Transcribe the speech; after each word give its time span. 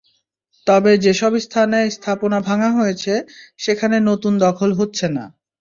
তবে 0.67 0.91
যেসব 0.97 1.31
স্থানে 1.45 1.79
স্থাপনা 1.91 2.39
ভাঙা 2.41 2.69
হয়েছে, 2.77 3.13
সেখানে 3.59 3.97
নতুন 4.09 4.33
দখল 4.45 4.69
হচ্ছে 4.79 5.05
না। 5.09 5.25